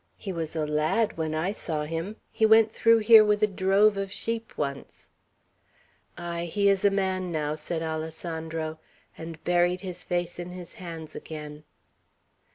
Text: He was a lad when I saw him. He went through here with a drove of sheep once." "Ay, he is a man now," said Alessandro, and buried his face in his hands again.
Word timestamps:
He 0.17 0.33
was 0.33 0.55
a 0.55 0.65
lad 0.65 1.15
when 1.15 1.35
I 1.35 1.51
saw 1.51 1.83
him. 1.83 2.15
He 2.31 2.43
went 2.43 2.71
through 2.71 2.97
here 3.05 3.23
with 3.23 3.43
a 3.43 3.45
drove 3.45 3.97
of 3.97 4.11
sheep 4.11 4.57
once." 4.57 5.09
"Ay, 6.17 6.45
he 6.45 6.69
is 6.69 6.83
a 6.83 6.89
man 6.89 7.31
now," 7.31 7.53
said 7.53 7.83
Alessandro, 7.83 8.79
and 9.15 9.43
buried 9.43 9.81
his 9.81 10.03
face 10.03 10.39
in 10.39 10.49
his 10.53 10.73
hands 10.81 11.15
again. 11.15 11.65